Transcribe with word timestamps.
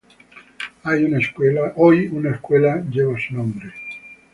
Hoy 0.85 1.03
una 1.03 1.19
escuela 2.39 2.83
lleva 2.89 3.13
su 3.19 3.35
nombre. 3.35 3.71